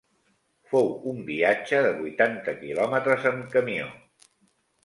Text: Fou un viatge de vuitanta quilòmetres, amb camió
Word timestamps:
Fou 0.71 0.87
un 1.11 1.19
viatge 1.27 1.81
de 1.87 1.91
vuitanta 1.99 2.57
quilòmetres, 2.65 3.29
amb 3.33 3.47
camió 3.57 3.91